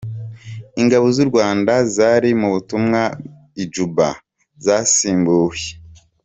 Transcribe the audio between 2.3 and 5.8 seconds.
mu butumwa i Juba zasimbuwe